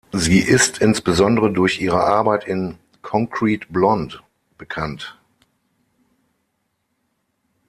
[0.13, 4.19] Sie ist insbesondere durch ihre Arbeit in Concrete Blonde
[4.57, 5.15] bekannt.